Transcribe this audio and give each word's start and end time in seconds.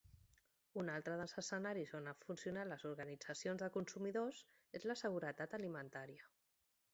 Un 0.83 0.87
altre 0.93 1.17
dels 1.19 1.35
escenaris 1.41 1.93
on 1.99 2.09
han 2.11 2.17
funcionat 2.23 2.69
les 2.71 2.85
organitzacions 2.93 3.63
de 3.65 3.69
consumidors 3.77 4.41
és 4.81 4.89
la 4.93 4.97
seguretat 5.05 5.55
alimentària. 5.61 6.27